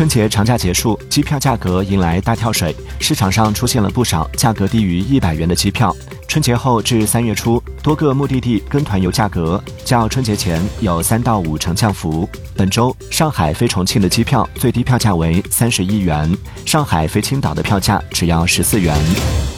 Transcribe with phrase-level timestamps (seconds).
[0.00, 2.74] 春节长假结束机票价格迎来大跳水。
[3.00, 5.94] 市场上出现了不少价格低于一百元的机票
[6.26, 12.26] 春节后至三月初多个目的地跟团游价格较春节前有三到五成降幅
[12.56, 19.49] 本周上海飞重庆的机票最低票价为三十一元上海飞青岛的票价只要十四元。